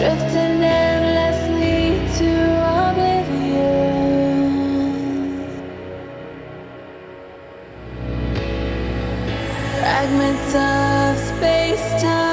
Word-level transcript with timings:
drifting 0.00 0.62
endlessly 0.64 2.00
to 2.16 2.30
oblivion. 2.88 3.60
Fragments 9.78 10.54
of 10.54 11.18
space 11.36 12.02
time. 12.02 12.29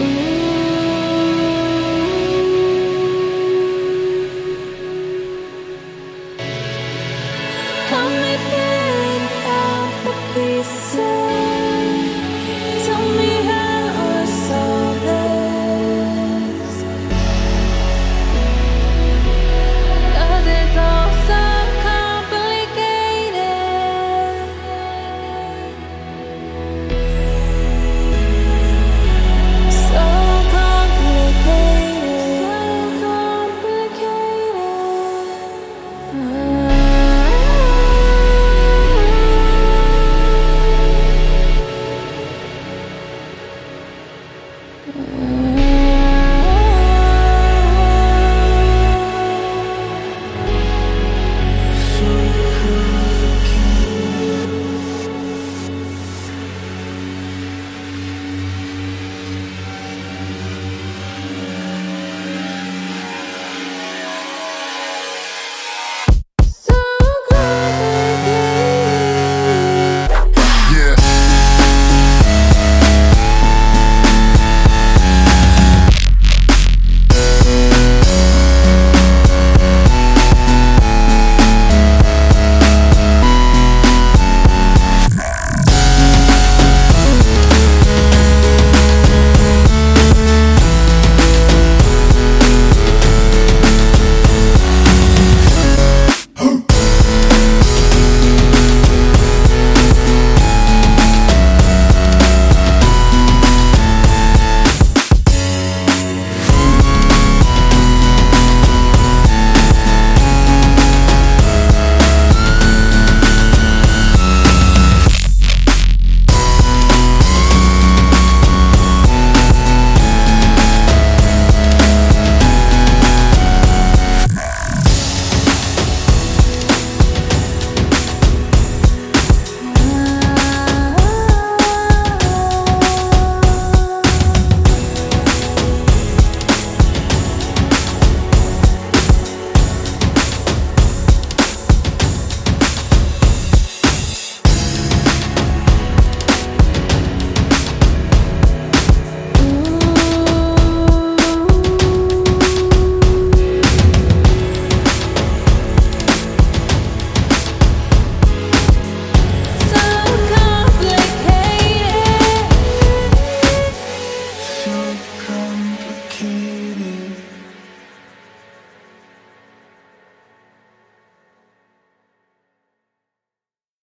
Help 0.00 0.49